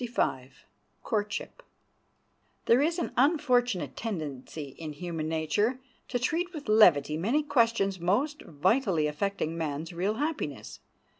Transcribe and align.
]There 2.65 2.81
is 2.81 2.97
an 2.97 3.11
unfortunate 3.17 3.95
tendency 3.95 4.69
in 4.79 4.93
human 4.93 5.27
nature 5.27 5.79
to 6.07 6.17
treat 6.17 6.51
with 6.55 6.67
levity 6.67 7.17
many 7.17 7.43
questions 7.43 7.99
most 7.99 8.41
vitally 8.41 9.05
affecting 9.05 9.55
man's 9.55 9.93
real 9.93 10.15
happiness. 10.15 10.79